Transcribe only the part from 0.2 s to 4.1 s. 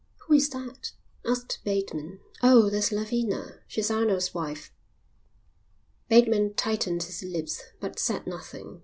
"Who is that?" asked Bateman. "Oh, that's Lavina. She's